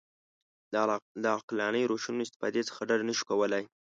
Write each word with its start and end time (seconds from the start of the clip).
د 1.23 1.25
عقلاني 1.37 1.83
روشونو 1.91 2.23
استفادې 2.25 2.61
څخه 2.69 2.81
ډډه 2.89 3.05
نه 3.09 3.13
شو 3.17 3.25
کولای. 3.31 3.63